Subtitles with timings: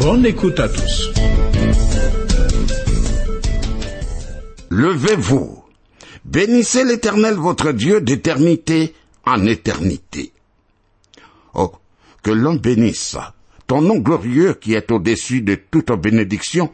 [0.00, 1.12] Bonne écoute à tous.
[4.70, 5.62] Levez-vous,
[6.24, 8.94] bénissez l'Éternel votre Dieu d'éternité
[9.26, 10.32] en éternité.
[11.52, 11.72] Oh,
[12.22, 13.18] que l'on bénisse
[13.66, 16.72] ton nom glorieux qui est au-dessus de toute bénédiction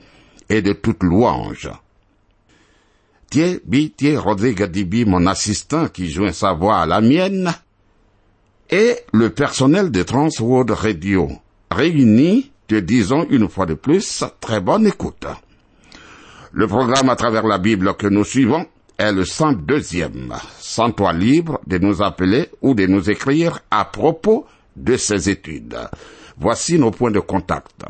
[0.48, 1.68] et de toute louange.
[3.28, 7.52] Thierry Thier Rodrigue Dibi, mon assistant qui joint sa voix à la mienne,
[8.70, 11.28] et le personnel de Transworld Radio,
[11.72, 15.26] réunis, te disons une fois de plus, très bonne écoute.
[16.52, 18.66] Le programme à travers la Bible que nous suivons
[18.98, 20.32] est le 102e.
[20.58, 25.76] Sens-toi libre de nous appeler ou de nous écrire à propos de ces études.
[26.38, 27.84] Voici nos points de contact.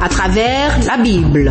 [0.00, 1.50] À travers la Bible.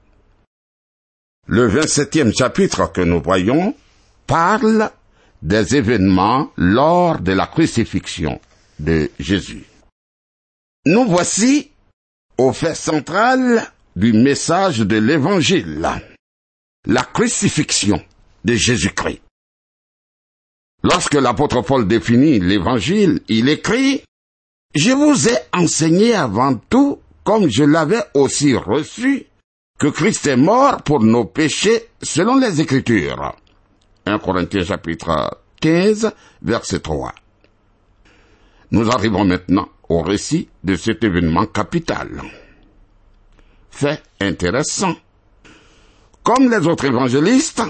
[1.47, 3.75] Le 27e chapitre que nous voyons
[4.27, 4.91] parle
[5.43, 8.41] des événements lors de la crucifixion
[8.79, 9.65] de Jésus.
[10.87, 11.71] Nous voici
[12.37, 15.89] au fait central du message de l'évangile,
[16.87, 18.03] la crucifixion
[18.45, 19.21] de Jésus-Christ.
[20.85, 24.03] Lorsque l'apôtre Paul définit l'évangile, il écrit
[24.75, 29.27] Je vous ai enseigné avant tout, comme je l'avais aussi reçu,
[29.79, 33.35] que Christ est mort pour nos péchés selon les Écritures.
[34.09, 37.13] 1 Corinthiens chapitre 15, verset 3.
[38.71, 42.23] Nous arrivons maintenant au récit de cet événement capital.
[43.71, 44.95] Fait intéressant.
[46.23, 47.63] Comme les autres évangélistes,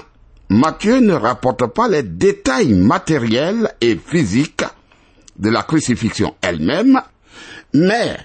[0.49, 4.63] Matthieu ne rapporte pas les détails matériels et physiques
[5.37, 7.01] de la crucifixion elle-même,
[7.73, 8.17] mais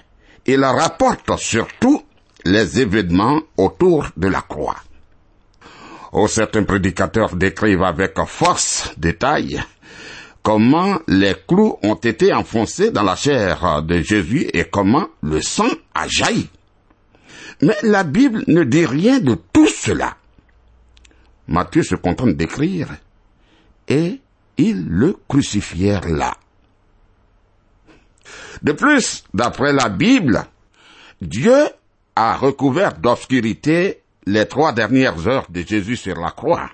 [0.45, 2.01] il rapporte surtout
[2.45, 4.77] les événements autour de la croix.
[6.17, 9.61] Oh, certains prédicateurs décrivent avec force détail
[10.43, 15.67] comment les clous ont été enfoncés dans la chair de Jésus et comment le sang
[15.93, 16.47] a jailli.
[17.61, 20.15] Mais la Bible ne dit rien de tout cela.
[21.49, 22.95] Matthieu se contente d'écrire
[23.89, 24.21] et
[24.55, 26.37] ils le crucifièrent là.
[28.63, 30.45] De plus, d'après la Bible,
[31.21, 31.67] Dieu
[32.15, 36.69] a recouvert d'obscurité les trois dernières heures de Jésus sur la croix,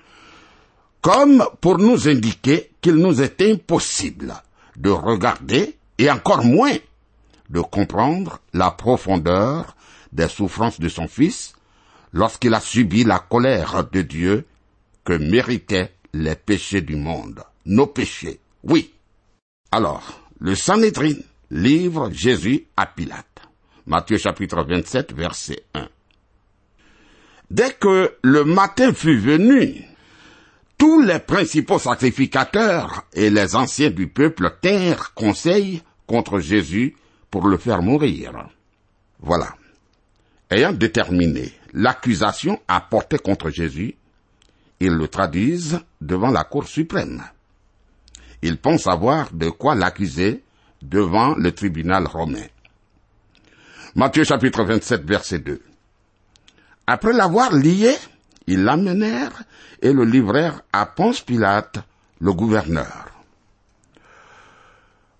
[1.00, 4.34] comme pour nous indiquer qu'il nous est impossible
[4.76, 6.76] de regarder et encore moins
[7.50, 9.76] de comprendre la profondeur
[10.12, 11.54] des souffrances de son Fils
[12.12, 14.46] lorsqu'il a subi la colère de Dieu
[15.04, 17.42] que méritaient les péchés du monde.
[17.66, 18.92] Nos péchés, oui.
[19.70, 21.14] Alors, le Sanhédrin
[21.50, 23.26] livre Jésus à Pilate.
[23.86, 25.88] Matthieu chapitre 27 verset 1.
[27.52, 29.84] Dès que le matin fut venu,
[30.78, 36.96] tous les principaux sacrificateurs et les anciens du peuple tinrent conseil contre Jésus
[37.30, 38.48] pour le faire mourir.
[39.20, 39.54] Voilà.
[40.48, 43.96] Ayant déterminé l'accusation à porter contre Jésus,
[44.80, 47.22] ils le traduisent devant la Cour suprême.
[48.40, 50.42] Ils pensent avoir de quoi l'accuser
[50.80, 52.46] devant le tribunal romain.
[53.94, 55.60] Matthieu chapitre 27 verset 2.
[56.86, 57.94] Après l'avoir lié,
[58.46, 59.44] ils l'amenèrent
[59.80, 61.78] et le livrèrent à Ponce Pilate,
[62.20, 63.06] le gouverneur.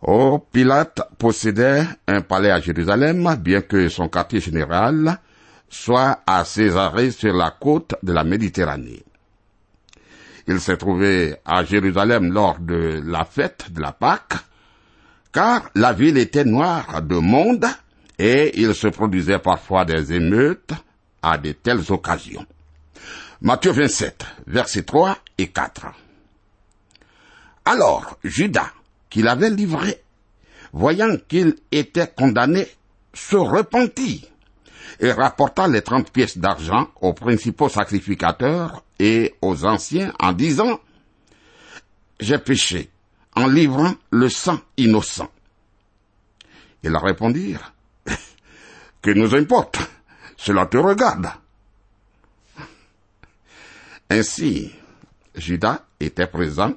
[0.03, 5.19] Oh, Pilate possédait un palais à Jérusalem, bien que son quartier général
[5.69, 9.05] soit à Césarée sur la côte de la Méditerranée.
[10.49, 14.35] Il s'est trouvé à Jérusalem lors de la fête de la Pâque,
[15.33, 17.67] car la ville était noire de monde
[18.19, 20.73] et il se produisait parfois des émeutes
[21.23, 22.47] à de telles occasions.
[23.41, 25.87] Matthieu 27, versets 3 et 4.
[27.65, 28.73] Alors Judas,
[29.09, 30.03] qui l'avait livré,
[30.73, 32.67] voyant qu'il était condamné,
[33.15, 34.29] se repentit
[35.01, 40.81] et rapporta les trente pièces d'argent aux principaux sacrificateurs et aux anciens en disant,
[42.21, 42.91] J'ai péché
[43.35, 45.29] en livrant le sang innocent.
[46.83, 47.73] Ils répondirent,
[49.03, 49.79] Que nous importe,
[50.43, 51.29] cela te regarde.
[54.11, 54.73] Ainsi,
[55.37, 56.75] Judas était présent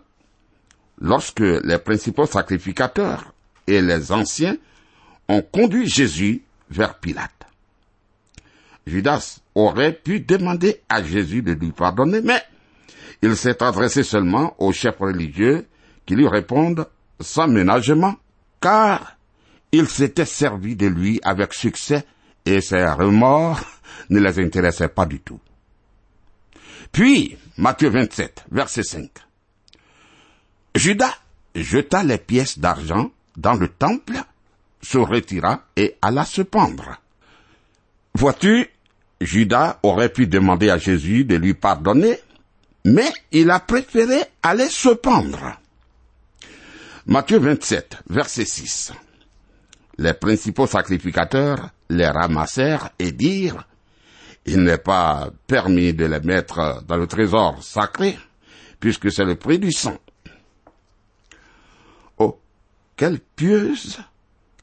[1.01, 3.33] lorsque les principaux sacrificateurs
[3.65, 4.55] et les anciens
[5.27, 7.31] ont conduit Jésus vers Pilate.
[8.85, 12.43] Judas aurait pu demander à Jésus de lui pardonner, mais
[13.23, 15.65] il s'est adressé seulement aux chefs religieux
[16.05, 16.87] qui lui répondent
[17.19, 18.15] sans ménagement,
[18.61, 19.17] car
[19.71, 22.05] il s'était servi de lui avec succès
[22.45, 23.61] et ses remords
[24.09, 25.39] ne les intéressaient pas du tout.
[26.91, 29.09] Puis, Matthieu 27, verset 5.
[30.75, 31.15] Judas
[31.55, 34.17] jeta les pièces d'argent dans le temple,
[34.81, 36.99] se retira et alla se pendre.
[38.13, 38.69] Vois-tu,
[39.19, 42.19] Judas aurait pu demander à Jésus de lui pardonner,
[42.83, 45.59] mais il a préféré aller se pendre.
[47.07, 48.93] Matthieu 27, verset 6.
[49.97, 53.65] Les principaux sacrificateurs les ramassèrent et dirent,
[54.45, 58.17] il n'est pas permis de les mettre dans le trésor sacré,
[58.79, 59.97] puisque c'est le prix du sang.
[62.17, 62.39] Oh,
[62.95, 63.99] quelle pieuse,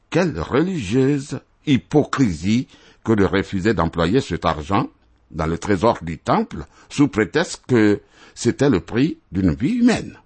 [0.09, 2.67] quelle religieuse hypocrisie
[3.03, 4.87] que de refuser d'employer cet argent
[5.31, 8.01] dans le trésor du temple sous prétexte que
[8.35, 10.17] c'était le prix d'une vie humaine.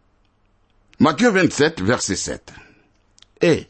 [1.00, 2.53] Matthieu 27, verset 7.
[3.42, 3.68] Et,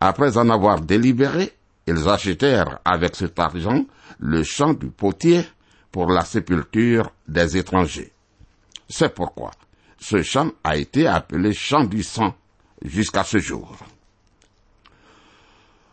[0.00, 1.52] après en avoir délibéré,
[1.86, 3.84] ils achetèrent avec cet argent
[4.18, 5.44] le champ du potier
[5.90, 8.12] pour la sépulture des étrangers.
[8.88, 9.50] C'est pourquoi
[9.98, 12.34] ce champ a été appelé champ du sang
[12.82, 13.76] jusqu'à ce jour.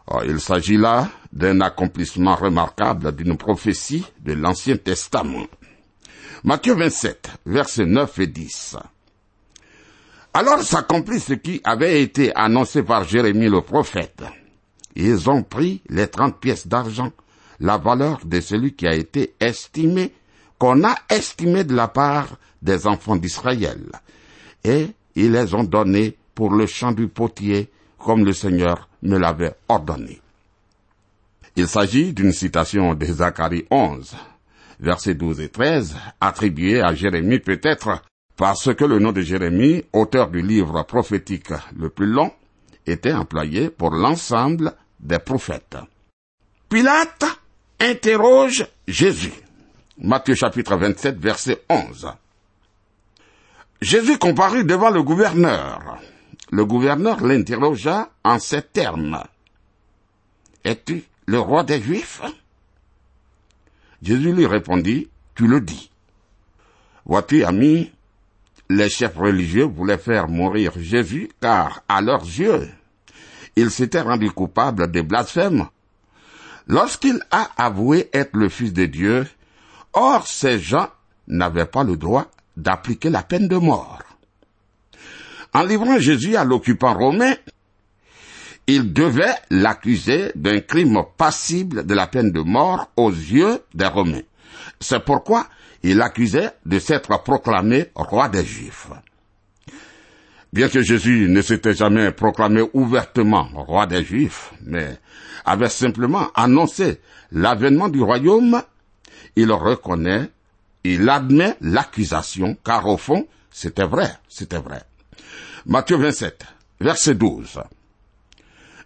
[0.08, 5.48] Oh, il s'agit là d'un accomplissement remarquable d'une prophétie de l'Ancien Testament.
[6.44, 8.78] Matthieu 27, versets 9 et 10.
[10.38, 14.22] Alors s'accomplit ce qui avait été annoncé par Jérémie le prophète.
[14.94, 17.14] Ils ont pris les trente pièces d'argent,
[17.62, 20.12] la valeur de celui qui a été estimé,
[20.58, 23.80] qu'on a estimé de la part des enfants d'Israël,
[24.66, 29.56] et ils les ont donnés pour le champ du potier, comme le Seigneur me l'avait
[29.70, 30.20] ordonné.
[31.56, 34.14] Il s'agit d'une citation de Zacharie 11,
[34.82, 38.02] versets 12 et 13, attribuée à Jérémie peut-être
[38.38, 42.32] parce que le nom de Jérémie, auteur du livre prophétique le plus long,
[42.86, 45.78] était employé pour l'ensemble des prophètes.
[46.70, 47.26] Pilate
[47.80, 49.34] interroge Jésus.
[49.98, 52.12] Matthieu chapitre 27 verset 11.
[53.82, 55.98] Jésus comparut devant le gouverneur.
[56.52, 59.24] Le gouverneur l'interrogea en ces termes.
[60.64, 62.22] Es-tu le roi des Juifs?
[64.02, 65.90] Jésus lui répondit, Tu le dis.
[67.06, 67.92] Vois-tu, ami,
[68.70, 72.70] les chefs religieux voulaient faire mourir Jésus car, à leurs yeux,
[73.56, 75.68] il s'était rendu coupable de blasphème.
[76.68, 79.28] Lorsqu'il a avoué être le Fils de Dieu,
[79.94, 80.90] or ces gens
[81.28, 84.02] n'avaient pas le droit d'appliquer la peine de mort.
[85.54, 87.34] En livrant Jésus à l'occupant romain,
[88.68, 94.24] il devait l'accuser d'un crime passible de la peine de mort aux yeux des Romains.
[94.80, 95.48] C'est pourquoi
[95.86, 98.88] il l'accusait de s'être proclamé roi des Juifs.
[100.52, 104.98] Bien que Jésus ne s'était jamais proclamé ouvertement roi des Juifs, mais
[105.46, 107.02] avait simplement annoncé
[107.32, 108.64] l'avènement du royaume,
[109.36, 110.32] il reconnaît,
[110.84, 114.82] il admet l'accusation, car au fond, c'était vrai, c'était vrai.
[115.68, 116.46] Matthieu 27,
[116.80, 117.60] verset 12.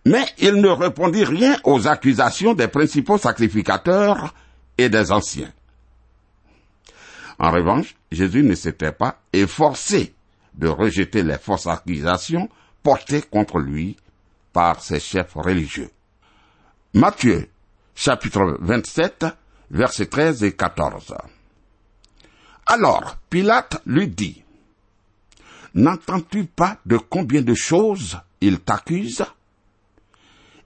[0.05, 4.33] Mais il ne répondit rien aux accusations des principaux sacrificateurs
[4.77, 5.51] et des anciens.
[7.39, 10.13] En revanche, Jésus ne s'était pas efforcé
[10.55, 12.49] de rejeter les fausses accusations
[12.83, 13.95] portées contre lui
[14.51, 15.89] par ses chefs religieux.
[16.93, 17.47] Matthieu,
[17.95, 19.25] chapitre 27,
[19.71, 21.15] versets 13 et 14.
[22.65, 24.43] Alors, Pilate lui dit,
[25.75, 29.23] N'entends-tu pas de combien de choses il t'accuse?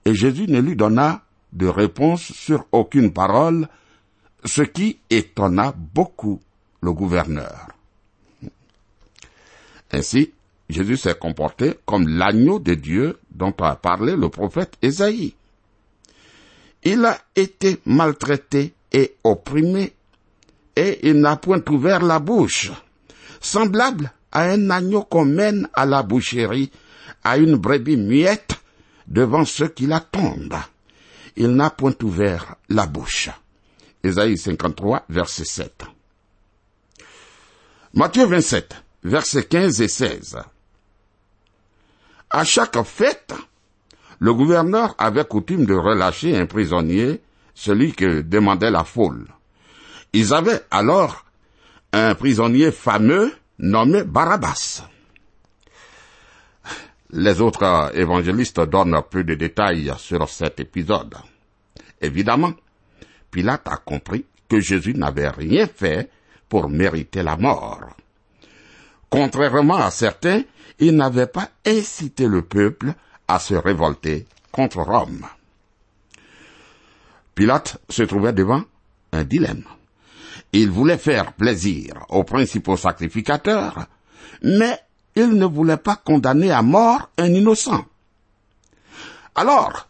[0.04, 3.68] Et Jésus ne lui donna de réponse sur aucune parole,
[4.44, 6.40] ce qui étonna beaucoup
[6.84, 7.68] le gouverneur.
[9.90, 10.32] Ainsi,
[10.68, 15.34] Jésus s'est comporté comme l'agneau de Dieu dont a parlé le prophète Ésaïe.
[16.84, 19.94] Il a été maltraité et opprimé,
[20.76, 22.70] et il n'a point ouvert la bouche,
[23.40, 26.70] semblable à un agneau qu'on mène à la boucherie,
[27.22, 28.60] à une brebis muette
[29.06, 30.58] devant ceux qui l'attendent.
[31.36, 33.30] Il n'a point ouvert la bouche.
[34.02, 35.84] Ésaïe 53, verset 7.
[37.96, 38.74] Matthieu 27,
[39.04, 40.38] versets 15 et 16.
[42.28, 43.32] À chaque fête,
[44.18, 47.20] le gouverneur avait coutume de relâcher un prisonnier,
[47.54, 49.28] celui que demandait la foule.
[50.12, 51.24] Ils avaient alors
[51.92, 54.82] un prisonnier fameux nommé Barabbas.
[57.10, 61.14] Les autres évangélistes donnent peu de détails sur cet épisode.
[62.00, 62.54] Évidemment,
[63.30, 66.10] Pilate a compris que Jésus n'avait rien fait
[66.54, 67.80] pour mériter la mort.
[69.10, 70.42] Contrairement à certains,
[70.78, 72.94] il n'avait pas incité le peuple
[73.26, 75.26] à se révolter contre Rome.
[77.34, 78.62] Pilate se trouvait devant
[79.10, 79.64] un dilemme.
[80.52, 83.86] Il voulait faire plaisir aux principaux sacrificateurs,
[84.44, 84.78] mais
[85.16, 87.84] il ne voulait pas condamner à mort un innocent.
[89.34, 89.88] Alors,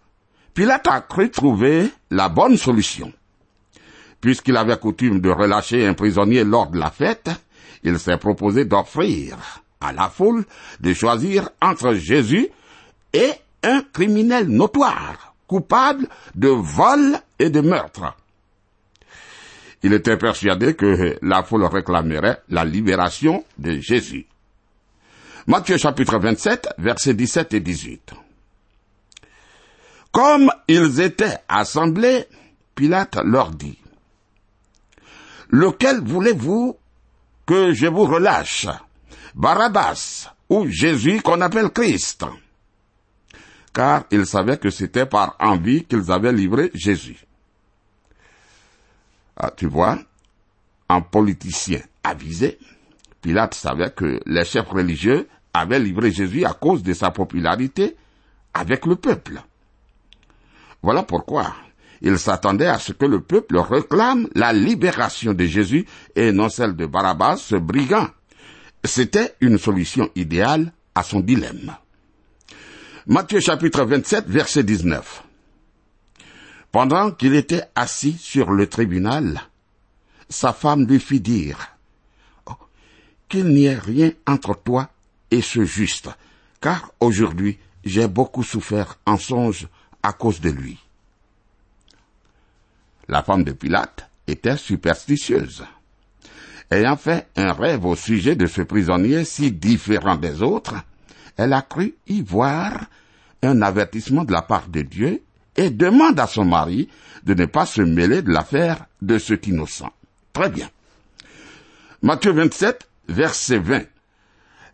[0.54, 3.12] Pilate a cru trouver la bonne solution.
[4.24, 7.28] Puisqu'il avait coutume de relâcher un prisonnier lors de la fête,
[7.82, 9.36] il s'est proposé d'offrir
[9.82, 10.46] à la foule
[10.80, 12.48] de choisir entre Jésus
[13.12, 18.16] et un criminel notoire, coupable de vol et de meurtre.
[19.82, 24.24] Il était persuadé que la foule réclamerait la libération de Jésus.
[25.46, 28.14] Matthieu chapitre 27, versets 17 et 18.
[30.10, 32.24] Comme ils étaient assemblés,
[32.74, 33.78] Pilate leur dit,
[35.54, 36.76] Lequel voulez-vous
[37.46, 38.66] que je vous relâche?
[39.36, 42.26] Barabbas ou Jésus qu'on appelle Christ?
[43.72, 47.24] Car ils savaient que c'était par envie qu'ils avaient livré Jésus.
[49.36, 50.00] Ah, tu vois,
[50.88, 52.58] un politicien avisé,
[53.22, 57.96] Pilate savait que les chefs religieux avaient livré Jésus à cause de sa popularité
[58.54, 59.40] avec le peuple.
[60.82, 61.54] Voilà pourquoi
[62.04, 66.76] il s'attendait à ce que le peuple réclame la libération de Jésus et non celle
[66.76, 68.08] de Barabbas, ce brigand.
[68.84, 71.74] C'était une solution idéale à son dilemme.
[73.06, 75.24] Matthieu chapitre 27 verset 19.
[76.70, 79.40] Pendant qu'il était assis sur le tribunal,
[80.28, 81.74] sa femme lui fit dire,
[82.46, 82.52] oh,
[83.30, 84.90] qu'il n'y ait rien entre toi
[85.30, 86.10] et ce juste,
[86.60, 89.68] car aujourd'hui j'ai beaucoup souffert en songe
[90.02, 90.83] à cause de lui.
[93.08, 95.64] La femme de Pilate était superstitieuse.
[96.70, 100.74] Ayant fait un rêve au sujet de ce prisonnier si différent des autres,
[101.36, 102.86] elle a cru y voir
[103.42, 105.22] un avertissement de la part de Dieu
[105.56, 106.88] et demande à son mari
[107.24, 109.92] de ne pas se mêler de l'affaire de cet innocent.
[110.32, 110.68] Très bien.
[112.02, 113.82] Matthieu 27, verset 20.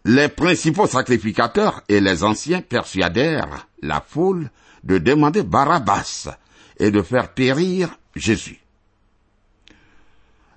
[0.05, 4.49] Les principaux sacrificateurs et les anciens persuadèrent la foule
[4.85, 6.29] de demander Barabbas
[6.79, 8.61] et de faire périr Jésus.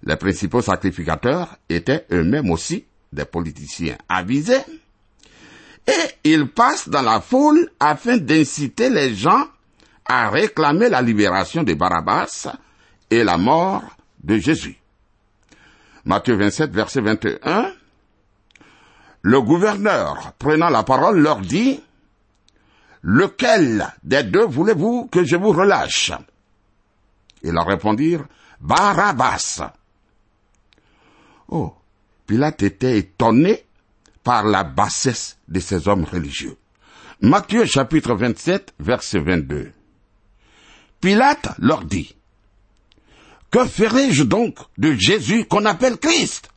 [0.04, 4.64] Les principaux sacrificateurs étaient eux-mêmes aussi des politiciens avisés,
[5.88, 9.48] et ils passent dans la foule afin d'inciter les gens
[10.06, 12.48] à réclamer la libération de Barabbas
[13.10, 13.84] et la mort
[14.24, 14.78] de Jésus.
[16.06, 17.72] Matthieu 27, verset 21.
[19.22, 21.82] Le gouverneur, prenant la parole, leur dit,
[23.02, 26.12] Lequel des deux voulez-vous que je vous relâche?
[27.44, 28.26] Ils leur répondirent,
[28.60, 29.62] Barabbas.
[31.50, 31.74] Oh,
[32.26, 33.66] Pilate était étonné
[34.24, 36.58] par la bassesse de ces hommes religieux.
[37.22, 39.72] Matthieu chapitre 27, verset 22.
[41.02, 42.16] Pilate leur dit,
[43.52, 46.50] Que ferai-je donc de Jésus qu'on appelle Christ?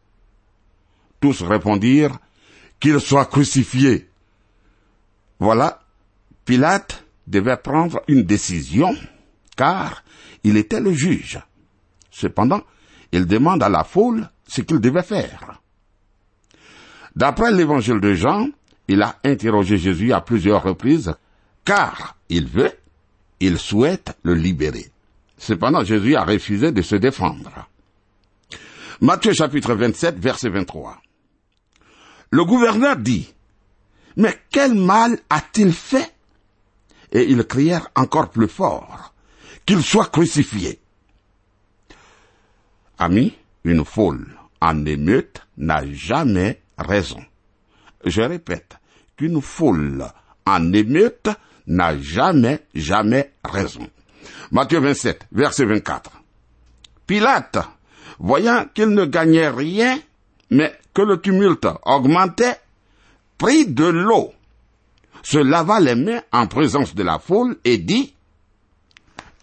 [1.21, 2.19] Tous répondirent,
[2.79, 4.09] Qu'il soit crucifié.
[5.39, 5.81] Voilà,
[6.45, 8.95] Pilate devait prendre une décision,
[9.57, 10.05] car
[10.45, 11.41] il était le juge.
[12.11, 12.63] Cependant,
[13.13, 15.61] il demande à la foule ce qu'il devait faire.
[17.15, 18.49] D'après l'évangile de Jean,
[18.89, 21.15] il a interrogé Jésus à plusieurs reprises,
[21.65, 22.73] car il veut,
[23.41, 24.91] il souhaite le libérer.
[25.39, 27.69] Cependant, Jésus a refusé de se défendre.
[29.01, 31.01] Matthieu chapitre 27, verset 23.
[32.31, 33.33] Le gouverneur dit,
[34.17, 36.15] Mais quel mal a-t-il fait?
[37.13, 39.15] Et ils crièrent encore plus fort,
[39.67, 40.79] qu'il soit crucifié.
[42.99, 47.23] Ami, une foule en émeute n'a jamais raison.
[48.05, 48.77] Je répète,
[49.17, 50.07] qu'une foule
[50.47, 51.29] en émeute
[51.67, 53.89] n'a jamais, jamais raison.
[54.53, 56.13] Matthieu 27, verset 24.
[57.07, 57.59] Pilate,
[58.19, 59.99] voyant qu'il ne gagnait rien,
[60.51, 62.61] mais que le tumulte augmentait,
[63.37, 64.33] prit de l'eau,
[65.23, 68.15] se lava les mains en présence de la foule et dit,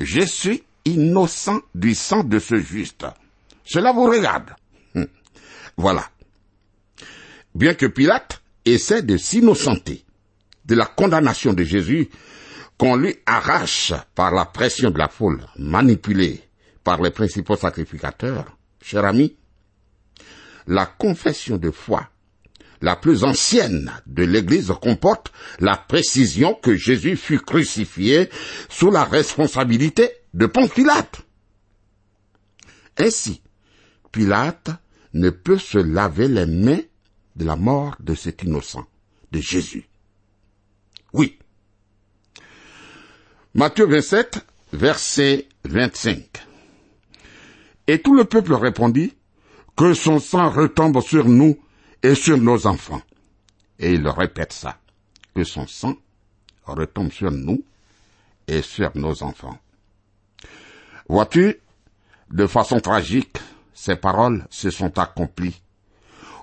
[0.03, 3.05] Je suis innocent du sang de ce juste.
[3.63, 4.49] Cela vous regarde.
[4.95, 5.07] Hum.
[5.77, 6.09] Voilà.
[7.55, 10.03] Bien que Pilate essaie de s'innocenter
[10.65, 12.09] de la condamnation de Jésus
[12.77, 16.41] qu'on lui arrache par la pression de la foule, manipulée
[16.83, 19.35] par les principaux sacrificateurs, cher ami,
[20.67, 22.09] la confession de foi
[22.83, 28.29] la plus ancienne de l'Église comporte la précision que Jésus fut crucifié
[28.67, 31.21] sous la responsabilité de Ponce Pilate.
[32.97, 33.41] Ainsi,
[34.11, 34.71] Pilate
[35.13, 36.81] ne peut se laver les mains
[37.37, 38.85] de la mort de cet innocent,
[39.31, 39.87] de Jésus.
[41.13, 41.39] Oui.
[43.53, 46.25] Matthieu 27, verset 25.
[47.87, 49.13] Et tout le peuple répondit,
[49.77, 51.57] que son sang retombe sur nous
[52.03, 53.01] et sur nos enfants.
[53.79, 54.77] Et il répète ça,
[55.33, 55.95] que son sang
[56.65, 57.63] retombe sur nous
[58.47, 59.57] et sur nos enfants.
[61.07, 61.59] Vois-tu,
[62.29, 63.37] de façon tragique,
[63.73, 65.61] ces paroles se sont accomplies.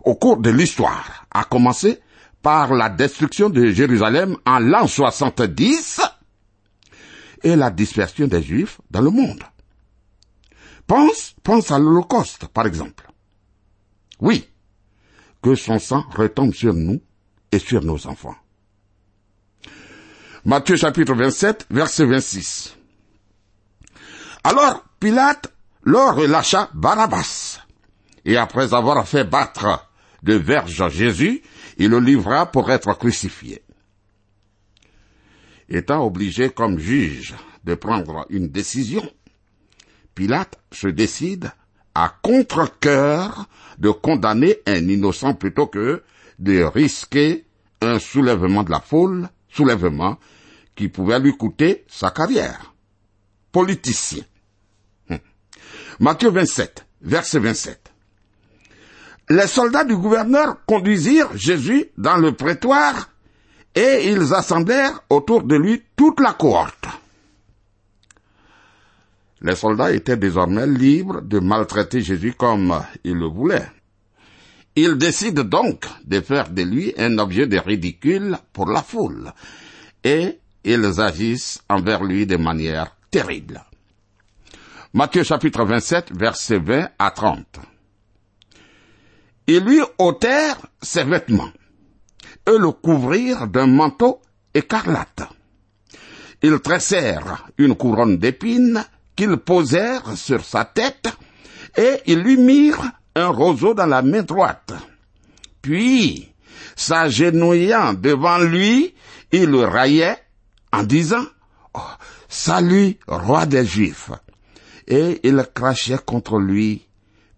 [0.04, 2.00] Au cours de l'histoire, à commencer
[2.42, 6.00] par la destruction de Jérusalem en l'an 70
[7.42, 9.42] et la dispersion des Juifs dans le monde.
[10.86, 13.10] Pense, pense à l'Holocauste, par exemple.
[14.20, 14.49] Oui,
[15.42, 17.00] que son sang retombe sur nous
[17.52, 18.36] et sur nos enfants.
[20.44, 22.76] Matthieu chapitre 27, verset 26.
[24.44, 25.52] Alors Pilate
[25.84, 27.60] leur relâcha Barabbas,
[28.24, 29.90] et après avoir fait battre
[30.22, 31.42] de verge Jésus,
[31.78, 33.62] il le livra pour être crucifié.
[35.68, 37.34] Étant obligé comme juge
[37.64, 39.08] de prendre une décision,
[40.14, 41.52] Pilate se décide
[41.94, 43.46] à contre-cœur
[43.80, 46.02] de condamner un innocent plutôt que
[46.38, 47.44] de risquer
[47.80, 50.18] un soulèvement de la foule, soulèvement
[50.74, 52.74] qui pouvait lui coûter sa carrière.
[53.52, 54.22] Politicien.
[55.10, 55.18] Hum.
[55.98, 57.90] Matthieu 27, verset 27.
[59.30, 63.10] Les soldats du gouverneur conduisirent Jésus dans le prétoire
[63.74, 66.86] et ils assemblèrent autour de lui toute la cohorte.
[69.42, 73.70] Les soldats étaient désormais libres de maltraiter Jésus comme ils le voulaient.
[74.76, 79.32] Ils décident donc de faire de lui un objet de ridicule pour la foule,
[80.04, 83.64] et ils agissent envers lui de manière terrible.
[84.92, 87.60] Matthieu chapitre 27, versets 20 à 30.
[89.46, 91.50] Ils lui ôtèrent ses vêtements
[92.46, 94.20] et le couvrirent d'un manteau
[94.54, 95.22] écarlate.
[96.42, 98.84] Ils tressèrent une couronne d'épines
[99.20, 101.06] qu'ils posèrent sur sa tête,
[101.76, 104.72] et ils lui mirent un roseau dans la main droite.
[105.60, 106.32] Puis,
[106.74, 108.94] s'agenouillant devant lui,
[109.30, 110.16] ils le raillaient
[110.72, 111.26] en disant,
[111.74, 111.80] oh,
[112.30, 114.10] Salut, roi des Juifs.
[114.86, 116.86] Et ils crachaient contre lui,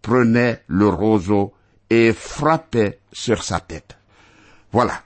[0.02, 1.52] prenaient le roseau
[1.90, 3.96] et frappaient sur sa tête.
[4.70, 5.02] Voilà.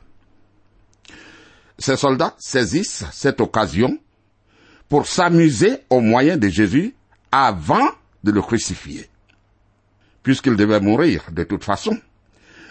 [1.79, 3.99] Ces soldats saisissent cette occasion
[4.89, 6.95] pour s'amuser au moyen de Jésus
[7.33, 7.89] avant
[8.25, 9.09] de le crucifier.
[10.23, 11.99] Puisqu'il devait mourir de toute façon,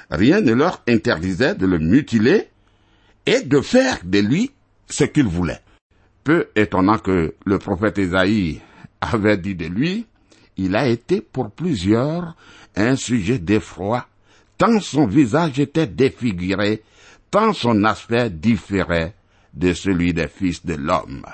[0.10, 2.50] rien ne leur interdisait de le mutiler
[3.26, 4.52] et de faire de lui
[4.88, 5.62] ce qu'ils voulaient.
[6.24, 8.62] Peu étonnant que le prophète Isaïe
[9.02, 10.06] avait dit de lui,
[10.58, 12.36] il a été pour plusieurs
[12.76, 14.08] un sujet d'effroi,
[14.58, 16.84] tant son visage était défiguré,
[17.32, 19.14] tant son aspect différait
[19.54, 21.26] de celui des fils de l'homme.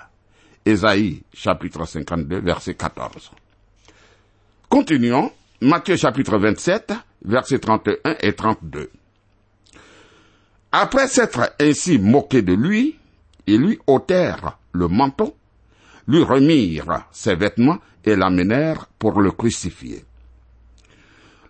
[0.65, 3.31] Ésaïe chapitre 52 verset 14.
[4.69, 6.93] Continuons, Matthieu chapitre 27
[7.25, 8.91] verset 31 et 32.
[10.71, 12.97] Après s'être ainsi moqué de lui,
[13.47, 15.35] ils lui ôtèrent le manteau,
[16.07, 20.05] lui remirent ses vêtements et l'amenèrent pour le crucifier.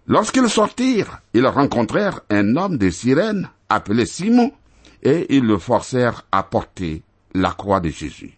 [0.08, 4.52] Lorsqu'ils sortirent, ils rencontrèrent un homme de sirène appelé Simon,
[5.04, 7.02] et ils le forcèrent à porter
[7.34, 8.38] la croix de Jésus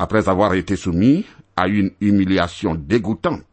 [0.00, 3.44] après avoir été soumis à une humiliation dégoûtante,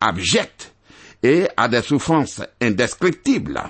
[0.00, 0.72] abjecte
[1.20, 3.60] et à des souffrances indescriptibles.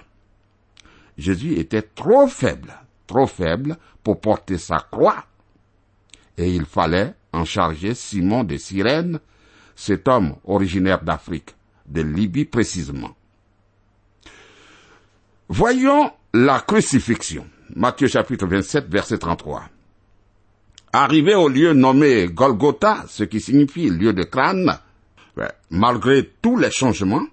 [1.17, 2.75] Jésus était trop faible,
[3.07, 5.25] trop faible pour porter sa croix.
[6.37, 9.19] Et il fallait en charger Simon de Cyrène,
[9.75, 11.55] cet homme originaire d'Afrique,
[11.87, 13.17] de Libye précisément.
[15.49, 17.47] Voyons la crucifixion.
[17.75, 19.71] Matthieu chapitre 27, verset 33.
[20.99, 24.79] Arrivé au lieu nommé Golgotha, ce qui signifie lieu de crâne,
[25.69, 27.27] malgré tous les changements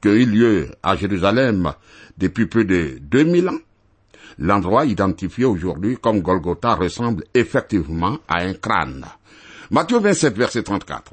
[0.00, 1.74] qui ont eu lieu à Jérusalem
[2.16, 3.58] depuis plus de 2000 ans,
[4.38, 9.04] l'endroit identifié aujourd'hui comme Golgotha ressemble effectivement à un crâne.
[9.70, 11.12] Matthieu 27, verset 34.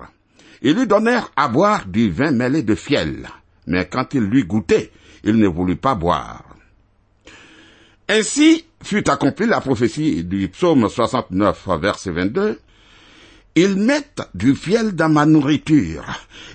[0.62, 3.28] Ils lui donnèrent à boire du vin mêlé de fiel,
[3.68, 4.94] mais quand il lui goûtait,
[5.26, 6.49] il ne voulut pas boire.
[8.12, 12.60] Ainsi fut accomplie la prophétie du psaume 69, verset 22.
[13.54, 16.06] Ils mettent du fiel dans ma nourriture,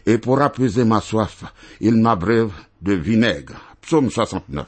[0.05, 1.45] et pour apaiser ma soif,
[1.81, 2.51] ils m'abreuvent
[2.83, 3.55] de vinaigre.
[3.83, 4.67] Psaume 69,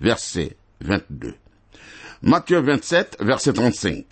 [0.00, 1.34] verset 22.
[2.22, 4.04] Matthieu 27, verset 35.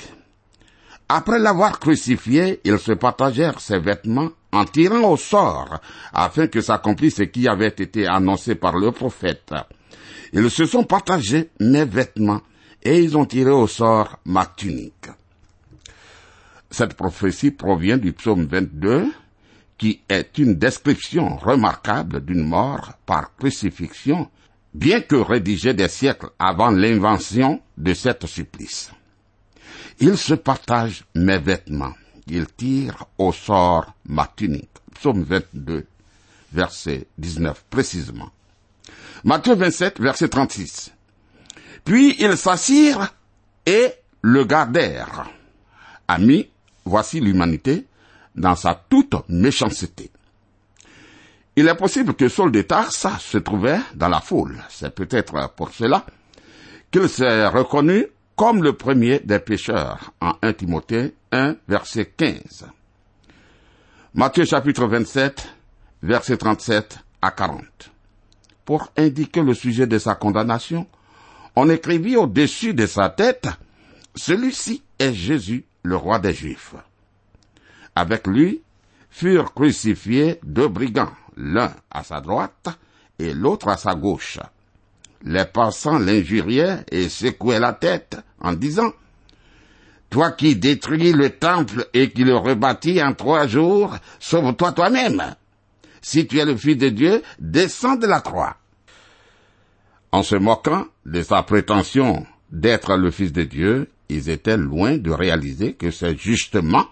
[1.09, 5.81] Après l'avoir crucifié, ils se partagèrent ses vêtements en tirant au sort,
[6.13, 9.53] afin que s'accomplisse ce qui avait été annoncé par le prophète.
[10.33, 12.41] Ils se sont partagés mes vêtements,
[12.83, 15.09] et ils ont tiré au sort ma tunique.
[16.71, 19.13] Cette prophétie provient du psaume 22,
[19.77, 24.31] qui est une description remarquable d'une mort par crucifixion,
[24.73, 28.91] bien que rédigée des siècles avant l'invention de cette supplice.
[30.01, 31.95] Il se partage mes vêtements.
[32.27, 34.71] Il tire au sort ma tunique.
[34.95, 35.87] Psaume 22,
[36.53, 38.31] verset 19 précisément.
[39.25, 40.93] Matthieu 27, verset 36.
[41.85, 43.15] Puis ils s'assirent
[43.67, 45.27] et le gardèrent.
[46.09, 46.49] Amis,
[46.85, 47.87] voici l'humanité
[48.35, 50.11] dans sa toute méchanceté.
[51.55, 54.57] Il est possible que Saul de Tarsa se trouvait dans la foule.
[54.71, 56.05] C'est peut-être pour cela
[56.91, 58.07] qu'il s'est reconnu
[58.37, 62.67] comme le premier des pécheurs en 1 Timothée 1 verset 15.
[64.15, 65.49] Matthieu chapitre 27
[66.03, 67.63] verset 37 à 40.
[68.65, 70.87] Pour indiquer le sujet de sa condamnation,
[71.57, 73.49] on écrivit au-dessus de sa tête,
[74.15, 76.75] celui-ci est Jésus, le roi des Juifs.
[77.95, 78.63] Avec lui
[79.11, 82.69] furent crucifiés deux brigands, l'un à sa droite
[83.19, 84.39] et l'autre à sa gauche.
[85.25, 88.93] Les passants l'injuriaient et secouaient la tête en disant,
[90.11, 95.35] Toi qui détruis le temple et qui le rebâtis en trois jours, sauve-toi toi-même.
[96.03, 98.57] Si tu es le Fils de Dieu, descends de la croix.
[100.11, 105.11] En se moquant de sa prétention d'être le Fils de Dieu, ils étaient loin de
[105.11, 106.87] réaliser que c'est justement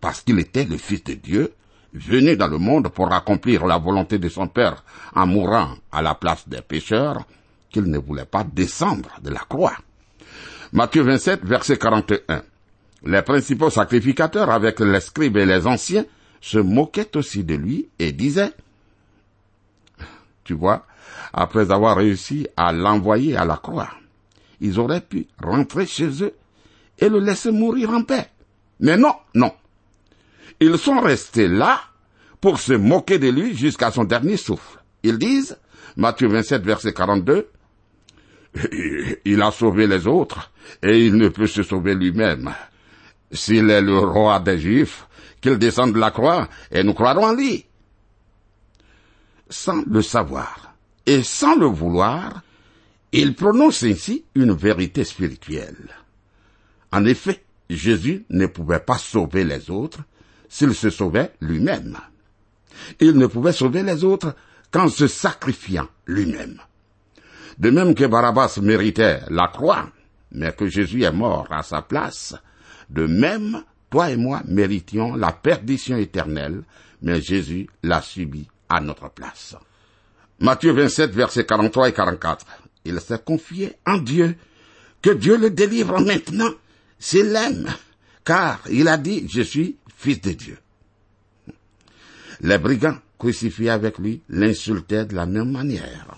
[0.00, 1.52] parce qu'il était le Fils de Dieu,
[1.92, 6.14] venu dans le monde pour accomplir la volonté de son Père en mourant à la
[6.14, 7.26] place des pécheurs,
[7.70, 9.76] qu'il ne voulait pas descendre de la croix.
[10.72, 12.42] Matthieu 27, verset 41.
[13.04, 16.04] Les principaux sacrificateurs avec les scribes et les anciens
[16.40, 18.52] se moquaient aussi de lui et disaient,
[20.44, 20.86] tu vois,
[21.32, 23.90] après avoir réussi à l'envoyer à la croix,
[24.60, 26.34] ils auraient pu rentrer chez eux
[26.98, 28.28] et le laisser mourir en paix.
[28.80, 29.52] Mais non, non.
[30.60, 31.80] Ils sont restés là
[32.40, 34.78] pour se moquer de lui jusqu'à son dernier souffle.
[35.02, 35.58] Ils disent,
[35.96, 37.48] Matthieu 27, verset 42,
[39.24, 40.50] il a sauvé les autres
[40.82, 42.52] et il ne peut se sauver lui-même.
[43.32, 45.06] S'il est le roi des Juifs,
[45.40, 47.64] qu'il descende de la croix et nous croirons en lui.
[49.48, 50.74] Sans le savoir
[51.06, 52.42] et sans le vouloir,
[53.12, 55.90] il prononce ainsi une vérité spirituelle.
[56.92, 60.00] En effet, Jésus ne pouvait pas sauver les autres
[60.48, 61.96] s'il se sauvait lui-même.
[63.00, 64.34] Il ne pouvait sauver les autres
[64.70, 66.60] qu'en se sacrifiant lui-même.
[67.58, 69.90] De même que Barabbas méritait la croix,
[70.32, 72.34] mais que Jésus est mort à sa place,
[72.88, 76.62] de même, toi et moi méritions la perdition éternelle,
[77.02, 79.56] mais Jésus l'a subi à notre place.
[80.38, 82.46] Matthieu 27, versets 43 et 44.
[82.84, 84.36] Il s'est confié en Dieu,
[85.02, 86.50] que Dieu le délivre maintenant
[86.98, 87.68] s'il l'aime,
[88.24, 90.58] car il a dit, je suis fils de Dieu.
[92.42, 96.16] Les brigands crucifiés avec lui l'insultaient de la même manière.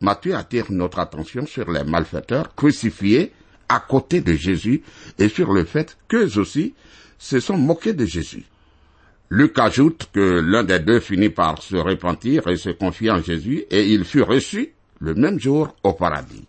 [0.00, 3.32] Matthieu attire notre attention sur les malfaiteurs crucifiés
[3.68, 4.82] à côté de Jésus
[5.18, 6.74] et sur le fait qu'eux aussi
[7.18, 8.44] se sont moqués de Jésus.
[9.30, 13.64] Luc ajoute que l'un des deux finit par se repentir et se confier en Jésus
[13.70, 16.46] et il fut reçu le même jour au paradis.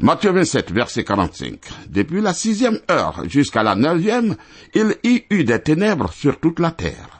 [0.00, 1.58] Matthieu 27, verset 45.
[1.88, 4.36] Depuis la sixième heure jusqu'à la neuvième,
[4.74, 7.18] il y eut des ténèbres sur toute la terre.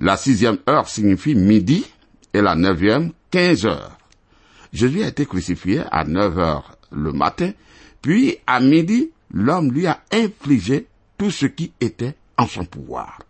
[0.00, 1.86] La sixième heure signifie midi
[2.32, 3.96] et la neuvième, quinze heures.
[4.72, 7.52] Jésus a été crucifié à 9 heures le matin,
[8.04, 10.86] puis à midi, l'homme lui a infligé
[11.16, 13.20] tout ce qui était en son pouvoir.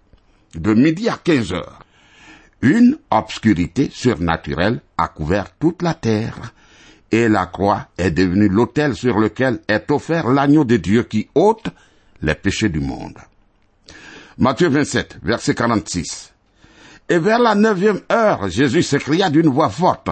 [0.56, 1.78] De midi à 15 heures,
[2.60, 6.52] une obscurité surnaturelle a couvert toute la terre,
[7.12, 11.68] et la croix est devenue l'autel sur lequel est offert l'agneau de Dieu qui ôte
[12.20, 13.18] les péchés du monde.
[14.38, 16.32] Matthieu 27, verset 46.
[17.08, 20.08] Et vers la neuvième heure, Jésus s'écria d'une voix forte,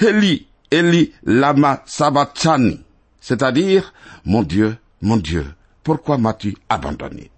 [0.00, 2.80] Eli, Eli, lama sabachthani,
[3.22, 5.46] c'est-à-dire, mon Dieu, mon Dieu,
[5.84, 7.30] pourquoi m'as-tu abandonné?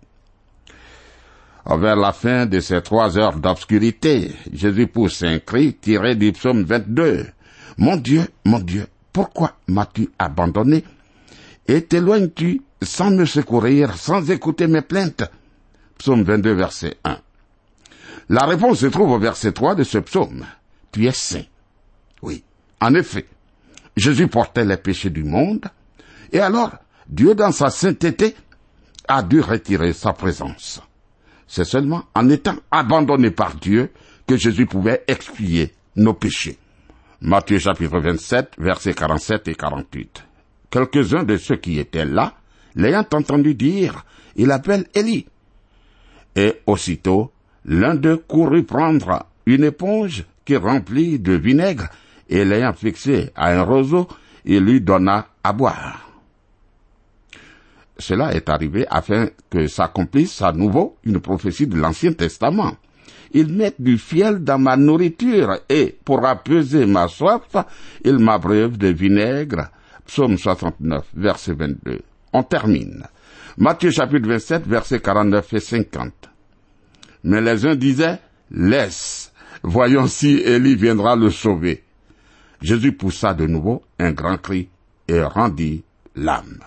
[1.66, 6.64] Vers la fin de ces trois heures d'obscurité, Jésus pousse un cri tiré du psaume
[6.64, 7.26] 22.
[7.76, 10.84] Mon Dieu, mon Dieu, pourquoi m'as-tu abandonné?
[11.68, 15.24] Et t'éloignes-tu sans me secourir, sans écouter mes plaintes?
[15.98, 17.18] Psaume 22, verset 1.
[18.30, 20.46] La réponse se trouve au verset 3 de ce psaume.
[20.92, 21.44] Tu es saint.
[22.22, 22.42] Oui,
[22.80, 23.26] en effet,
[23.96, 25.66] Jésus portait les péchés du monde,
[26.32, 26.72] et alors
[27.08, 28.34] Dieu dans sa sainteté
[29.06, 30.82] a dû retirer sa présence.
[31.46, 33.90] C'est seulement en étant abandonné par Dieu
[34.26, 36.58] que Jésus pouvait expier nos péchés.
[37.20, 40.24] Matthieu chapitre 27, versets 47 et 48.
[40.70, 42.34] Quelques-uns de ceux qui étaient là,
[42.74, 44.04] l'ayant entendu dire,
[44.36, 45.26] il appelle Élie.
[46.34, 47.30] Et aussitôt,
[47.64, 51.88] l'un d'eux courut prendre une éponge qui remplit de vinaigre,
[52.28, 54.08] et l'ayant fixé à un roseau,
[54.44, 56.08] il lui donna à boire.
[57.98, 62.76] Cela est arrivé afin que s'accomplisse à nouveau une prophétie de l'Ancien Testament.
[63.32, 67.42] Ils mettent du fiel dans ma nourriture et, pour apaiser ma soif,
[68.04, 69.70] ils m'abreuvent de vinaigre.
[70.06, 72.00] Psaume 69, verset 22.
[72.32, 73.04] On termine.
[73.56, 76.12] Matthieu chapitre 27, verset 49 et 50.
[77.24, 78.18] Mais les uns disaient,
[78.50, 79.32] laisse,
[79.62, 81.84] voyons si Élie viendra le sauver.
[82.64, 84.70] Jésus poussa de nouveau un grand cri
[85.06, 85.84] et rendit
[86.16, 86.60] l'âme.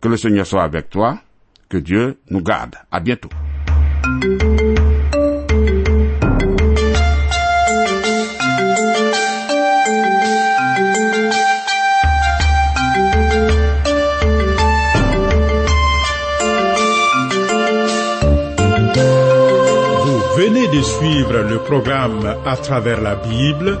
[0.00, 1.18] Que le Seigneur soit avec toi,
[1.68, 2.76] que Dieu nous garde.
[2.92, 3.28] À bientôt.
[20.04, 23.80] Vous venez de suivre le programme À travers la Bible,